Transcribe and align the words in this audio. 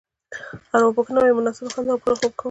ارواپوهنه 0.75 1.19
وايي 1.19 1.33
مناسبه 1.39 1.71
خندا 1.73 1.91
او 1.93 2.01
پوره 2.03 2.15
خوب 2.19 2.31
کول. 2.35 2.39